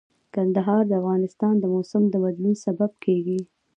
کندهار 0.35 0.83
د 0.87 0.91
افغانستان 1.01 1.53
د 1.59 1.63
موسم 1.73 2.03
د 2.09 2.15
بدلون 2.23 2.53
سبب 2.65 2.91
کېږي. 3.05 3.39